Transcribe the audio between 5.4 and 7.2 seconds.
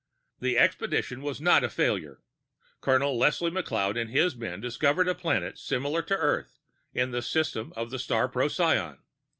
similar to Earth in